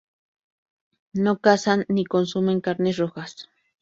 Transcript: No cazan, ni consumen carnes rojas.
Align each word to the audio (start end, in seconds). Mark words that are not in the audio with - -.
No 1.27 1.33
cazan, 1.47 1.85
ni 1.99 2.05
consumen 2.05 2.59
carnes 2.59 2.97
rojas. 2.97 3.37